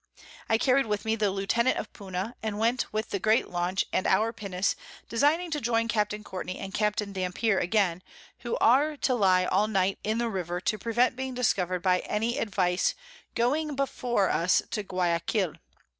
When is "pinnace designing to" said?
4.33-5.61